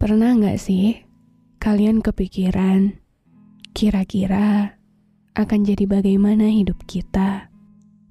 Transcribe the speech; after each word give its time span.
Pernah 0.00 0.32
nggak 0.32 0.56
sih 0.56 0.96
kalian 1.60 2.00
kepikiran 2.00 3.04
kira-kira 3.76 4.80
akan 5.36 5.60
jadi 5.60 5.84
bagaimana 5.84 6.48
hidup 6.48 6.88
kita 6.88 7.52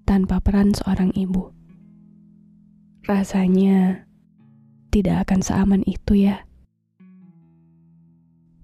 tanpa 0.06 0.38
peran 0.38 0.70
seorang 0.70 1.10
ibu? 1.17 1.50
Rasanya 3.10 4.06
tidak 4.94 5.26
akan 5.26 5.42
seaman 5.42 5.82
itu 5.90 6.30
ya. 6.30 6.45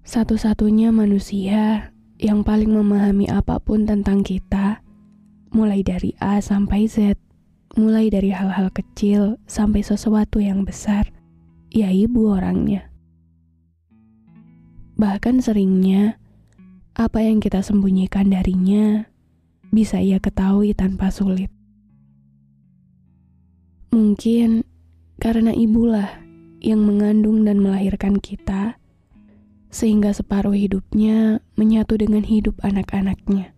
Satu-satunya 0.06 0.94
manusia 0.94 1.90
yang 2.22 2.46
paling 2.46 2.70
memahami 2.70 3.26
apa 3.26 3.58
pun 3.58 3.90
tentang 3.90 4.22
kita, 4.22 4.86
mulai 5.50 5.82
dari 5.82 6.14
A 6.22 6.38
sampai 6.38 6.86
Z, 6.86 7.18
mulai 7.74 8.06
dari 8.06 8.30
hal-hal 8.30 8.70
kecil 8.70 9.34
sampai 9.50 9.82
sesuatu 9.82 10.38
yang 10.38 10.62
besar, 10.62 11.10
ya 11.74 11.90
ibu 11.90 12.30
orangnya. 12.30 12.94
Bahkan 14.96 15.44
seringnya, 15.44 16.16
apa 16.96 17.20
yang 17.20 17.36
kita 17.44 17.60
sembunyikan 17.60 18.32
darinya 18.32 19.04
bisa 19.68 20.00
ia 20.00 20.16
ketahui 20.16 20.72
tanpa 20.72 21.12
sulit. 21.12 21.52
Mungkin 23.92 24.64
karena 25.20 25.52
ibulah 25.52 26.24
yang 26.64 26.80
mengandung 26.80 27.44
dan 27.44 27.60
melahirkan 27.60 28.16
kita, 28.16 28.80
sehingga 29.68 30.16
separuh 30.16 30.56
hidupnya 30.56 31.44
menyatu 31.60 32.00
dengan 32.00 32.24
hidup 32.24 32.56
anak-anaknya. 32.64 33.52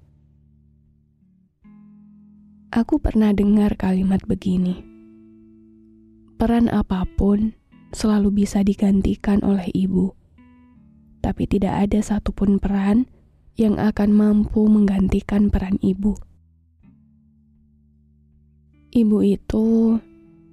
Aku 2.74 2.98
pernah 2.98 3.30
dengar 3.30 3.78
kalimat 3.78 4.18
begini: 4.26 4.82
"Peran 6.34 6.66
apa 6.66 7.06
pun 7.14 7.54
selalu 7.94 8.42
bisa 8.42 8.66
digantikan 8.66 9.38
oleh 9.46 9.70
ibu." 9.70 10.17
Tapi 11.20 11.46
tidak 11.50 11.88
ada 11.88 12.00
satupun 12.02 12.58
peran 12.62 13.10
yang 13.58 13.76
akan 13.76 14.14
mampu 14.14 14.66
menggantikan 14.70 15.50
peran 15.50 15.76
ibu. 15.82 16.14
Ibu 18.94 19.18
itu 19.20 19.98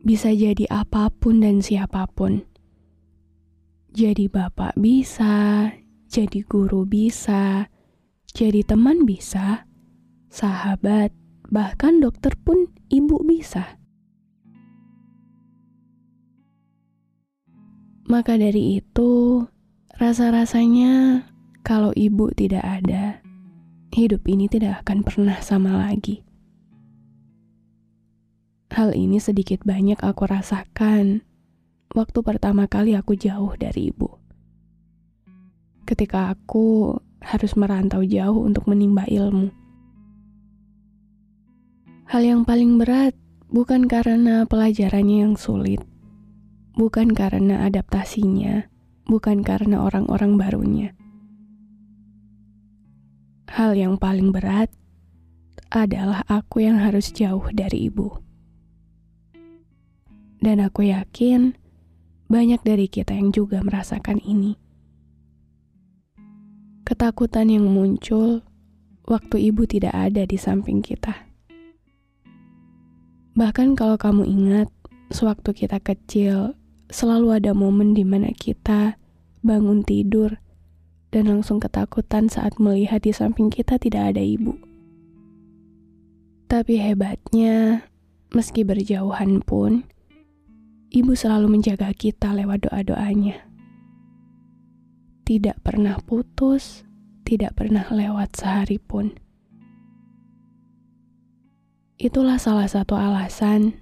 bisa 0.05 0.29
jadi 0.33 0.69
apa 0.69 1.09
pun 1.09 1.41
dan 1.41 1.61
siapa 1.65 2.05
pun. 2.11 2.45
Jadi 3.95 4.27
bapak 4.27 4.75
bisa, 4.75 5.71
jadi 6.11 6.39
guru 6.43 6.83
bisa, 6.83 7.71
jadi 8.35 8.61
teman 8.67 9.07
bisa, 9.07 9.63
sahabat, 10.27 11.15
bahkan 11.47 12.03
dokter 12.03 12.35
pun 12.35 12.67
ibu 12.91 13.23
bisa. 13.23 13.79
Maka 18.05 18.37
dari 18.37 18.83
itu, 18.83 19.41
Rasa-rasanya 19.95 21.23
kalau 21.63 21.95
ibu 21.95 22.27
tidak 22.35 22.67
ada, 22.67 23.23
hidup 23.95 24.27
ini 24.27 24.51
tidak 24.51 24.83
akan 24.83 25.07
pernah 25.07 25.39
sama 25.39 25.87
lagi. 25.87 26.19
Hal 28.75 28.91
ini 28.91 29.23
sedikit 29.23 29.63
banyak 29.63 30.03
aku 30.03 30.27
rasakan 30.27 31.23
waktu 31.95 32.19
pertama 32.27 32.67
kali 32.67 32.91
aku 32.91 33.15
jauh 33.15 33.55
dari 33.55 33.87
ibu. 33.87 34.19
Ketika 35.87 36.27
aku 36.27 36.99
harus 37.23 37.55
merantau 37.55 38.03
jauh 38.03 38.43
untuk 38.43 38.67
menimba 38.67 39.07
ilmu. 39.07 39.47
Hal 42.11 42.19
yang 42.19 42.43
paling 42.43 42.75
berat 42.75 43.15
bukan 43.47 43.87
karena 43.87 44.43
pelajarannya 44.43 45.23
yang 45.23 45.35
sulit, 45.39 45.79
bukan 46.75 47.15
karena 47.15 47.63
adaptasinya, 47.63 48.67
bukan 49.05 49.45
karena 49.45 49.81
orang-orang 49.81 50.37
barunya. 50.37 50.89
Hal 53.49 53.77
yang 53.77 53.95
paling 53.95 54.33
berat 54.35 54.67
adalah 55.71 56.25
aku 56.27 56.65
yang 56.65 56.81
harus 56.81 57.13
jauh 57.13 57.47
dari 57.53 57.87
ibu. 57.87 58.11
Dan 60.41 60.61
aku 60.61 60.91
yakin 60.91 61.55
banyak 62.27 62.61
dari 62.61 62.89
kita 62.89 63.15
yang 63.15 63.31
juga 63.31 63.61
merasakan 63.61 64.21
ini. 64.25 64.57
Ketakutan 66.85 67.49
yang 67.49 67.65
muncul 67.65 68.45
waktu 69.09 69.49
ibu 69.49 69.65
tidak 69.65 69.93
ada 69.93 70.25
di 70.25 70.37
samping 70.37 70.81
kita. 70.85 71.13
Bahkan 73.35 73.73
kalau 73.75 73.97
kamu 73.97 74.23
ingat, 74.25 74.69
sewaktu 75.11 75.65
kita 75.65 75.81
kecil, 75.81 76.55
selalu 76.89 77.41
ada 77.41 77.51
momen 77.57 77.97
di 77.97 78.05
mana 78.05 78.29
kita 78.35 78.97
bangun 79.45 79.85
tidur 79.85 80.37
dan 81.13 81.31
langsung 81.31 81.63
ketakutan 81.63 82.27
saat 82.27 82.59
melihat 82.59 82.99
di 82.99 83.15
samping 83.15 83.47
kita 83.47 83.79
tidak 83.79 84.13
ada 84.13 84.21
ibu. 84.21 84.57
Tapi 86.45 86.77
hebatnya, 86.77 87.87
meski 88.35 88.61
berjauhan 88.61 89.41
pun, 89.41 89.87
ibu 90.93 91.11
selalu 91.17 91.57
menjaga 91.57 91.89
kita 91.95 92.35
lewat 92.35 92.69
doa-doanya. 92.69 93.41
Tidak 95.25 95.57
pernah 95.65 95.97
putus, 96.05 96.85
tidak 97.25 97.57
pernah 97.57 97.89
lewat 97.89 98.37
sehari 98.37 98.77
pun. 98.77 99.17
Itulah 101.97 102.37
salah 102.37 102.69
satu 102.69 102.93
alasan 102.93 103.81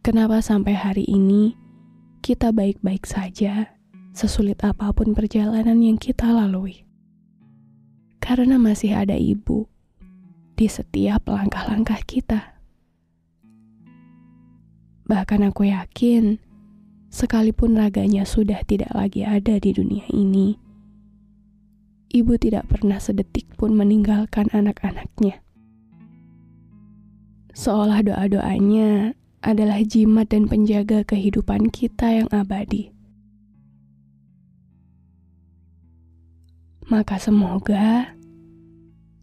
kenapa 0.00 0.40
sampai 0.40 0.78
hari 0.78 1.04
ini 1.04 1.67
kita 2.20 2.50
baik-baik 2.50 3.06
saja, 3.06 3.78
sesulit 4.12 4.58
apa 4.66 4.90
pun 4.90 5.14
perjalanan 5.14 5.78
yang 5.78 5.96
kita 5.96 6.28
lalui. 6.28 6.84
Karena 8.18 8.58
masih 8.58 8.92
ada 8.98 9.14
ibu 9.14 9.70
di 10.58 10.66
setiap 10.66 11.30
langkah-langkah 11.30 12.02
kita. 12.02 12.58
Bahkan 15.08 15.48
aku 15.48 15.72
yakin, 15.72 16.36
sekalipun 17.08 17.78
raganya 17.78 18.28
sudah 18.28 18.60
tidak 18.66 18.92
lagi 18.92 19.24
ada 19.24 19.56
di 19.56 19.72
dunia 19.72 20.04
ini, 20.12 20.58
ibu 22.12 22.36
tidak 22.36 22.68
pernah 22.68 23.00
sedetik 23.00 23.48
pun 23.56 23.72
meninggalkan 23.72 24.52
anak-anaknya. 24.52 25.40
Seolah 27.56 28.04
doa-doanya 28.04 29.16
adalah 29.42 29.78
jimat 29.86 30.26
dan 30.30 30.50
penjaga 30.50 31.06
kehidupan 31.06 31.70
kita 31.70 32.22
yang 32.24 32.28
abadi. 32.34 32.90
Maka 36.88 37.20
semoga 37.20 38.16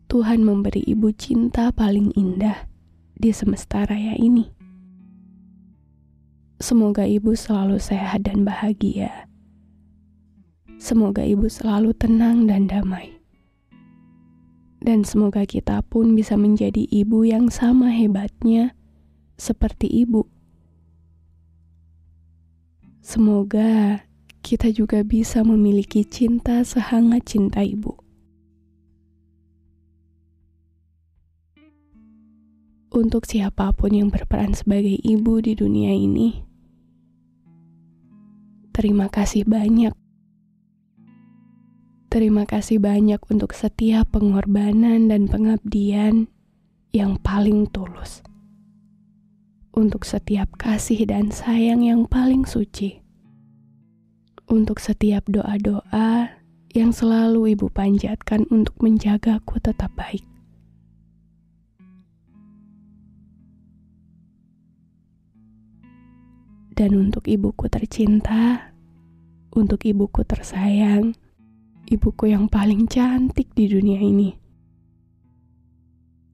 Tuhan 0.06 0.46
memberi 0.46 0.86
ibu 0.86 1.10
cinta 1.12 1.74
paling 1.74 2.14
indah 2.14 2.70
di 3.18 3.34
semesta 3.34 3.84
raya 3.90 4.14
ini. 4.16 4.46
Semoga 6.62 7.04
ibu 7.04 7.36
selalu 7.36 7.82
sehat 7.82 8.24
dan 8.24 8.48
bahagia. 8.48 9.28
Semoga 10.80 11.26
ibu 11.26 11.50
selalu 11.50 11.92
tenang 11.98 12.48
dan 12.48 12.70
damai. 12.70 13.18
Dan 14.86 15.02
semoga 15.02 15.44
kita 15.44 15.82
pun 15.90 16.14
bisa 16.14 16.38
menjadi 16.38 16.86
ibu 16.94 17.26
yang 17.26 17.50
sama 17.50 17.90
hebatnya 17.90 18.78
seperti 19.36 19.88
ibu. 19.88 20.28
Semoga 23.06 24.02
kita 24.42 24.74
juga 24.74 25.06
bisa 25.06 25.46
memiliki 25.46 26.02
cinta 26.02 26.66
sehangat 26.66 27.26
cinta 27.30 27.62
ibu. 27.62 28.02
Untuk 32.96 33.28
siapa 33.28 33.76
pun 33.76 33.92
yang 33.92 34.08
berperan 34.08 34.56
sebagai 34.56 34.96
ibu 35.04 35.44
di 35.44 35.52
dunia 35.52 35.92
ini, 35.92 36.42
terima 38.72 39.12
kasih 39.12 39.44
banyak. 39.44 39.92
Terima 42.08 42.48
kasih 42.48 42.80
banyak 42.80 43.20
untuk 43.28 43.52
setiap 43.52 44.16
pengorbanan 44.16 45.12
dan 45.12 45.28
pengabdian 45.28 46.32
yang 46.96 47.20
paling 47.20 47.68
tulus 47.68 48.24
untuk 49.76 50.08
setiap 50.08 50.56
kasih 50.56 51.04
dan 51.04 51.36
sayang 51.36 51.84
yang 51.84 52.08
paling 52.08 52.48
suci, 52.48 53.04
untuk 54.48 54.80
setiap 54.80 55.28
doa-doa 55.28 56.32
yang 56.72 56.96
selalu 56.96 57.60
Ibu 57.60 57.68
panjatkan 57.76 58.48
untuk 58.48 58.80
menjagaku 58.80 59.60
tetap 59.60 59.92
baik. 60.00 60.24
Dan 66.76 66.92
untuk 66.96 67.28
ibuku 67.28 67.72
tercinta, 67.72 68.76
untuk 69.56 69.88
ibuku 69.88 70.28
tersayang, 70.28 71.16
ibuku 71.88 72.32
yang 72.32 72.52
paling 72.52 72.84
cantik 72.88 73.52
di 73.56 73.72
dunia 73.72 74.00
ini. 74.04 74.36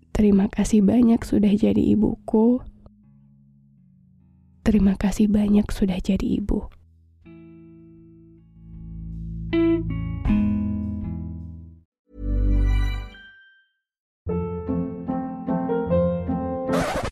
Terima 0.09 0.49
kasih 0.49 0.81
banyak 0.81 1.21
sudah 1.21 1.53
jadi 1.53 1.93
ibuku 1.93 2.70
Terima 4.61 4.93
kasih 4.93 5.25
banyak 5.25 5.65
sudah 5.73 5.97
jadi 5.97 6.37
ibu. 6.37 6.69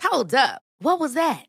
Hold 0.06 0.38
up. 0.38 0.62
What 0.78 1.02
was 1.02 1.18
that? 1.18 1.49